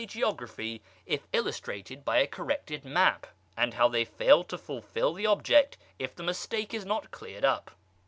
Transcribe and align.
403] 0.01 0.19
geography 0.19 0.81
if 1.05 1.27
illustrated 1.31 2.03
by 2.03 2.17
a 2.17 2.25
corrected 2.25 2.83
map; 2.83 3.27
and 3.55 3.75
how 3.75 3.87
they 3.87 4.03
fail 4.03 4.43
to 4.43 4.57
fulfil 4.57 5.13
this 5.13 5.27
object 5.27 5.77
if 5.99 6.15
the 6.15 6.23
mistake 6.23 6.73
is 6.73 6.85
not 6.87 7.11
cleared 7.11 7.45
up. 7.45 7.69